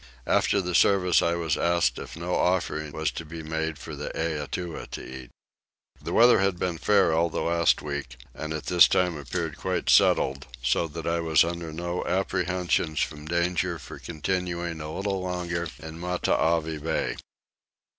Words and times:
After 0.25 0.61
the 0.61 0.73
service 0.73 1.21
I 1.21 1.35
was 1.35 1.55
asked 1.55 1.99
if 1.99 2.15
no 2.17 2.33
offering 2.33 2.91
was 2.91 3.11
to 3.11 3.23
be 3.23 3.43
made 3.43 3.77
for 3.77 3.95
the 3.95 4.09
Eatua 4.15 4.89
to 4.89 5.05
eat. 5.05 5.29
The 6.01 6.11
weather 6.11 6.39
had 6.39 6.57
been 6.57 6.79
fair 6.79 7.13
all 7.13 7.29
the 7.29 7.41
last 7.43 7.83
week 7.83 8.17
and 8.33 8.51
at 8.51 8.65
this 8.65 8.87
time 8.87 9.15
appeared 9.15 9.59
quite 9.59 9.91
settled, 9.91 10.47
so 10.63 10.87
that 10.87 11.05
I 11.05 11.19
was 11.19 11.43
under 11.43 11.71
no 11.71 12.03
apprehensions 12.03 13.05
of 13.11 13.29
danger 13.29 13.77
from 13.77 13.99
continuing 13.99 14.81
a 14.81 14.91
little 14.91 15.21
longer 15.21 15.67
in 15.77 15.99
Matavai 15.99 16.79
bay. 16.79 17.15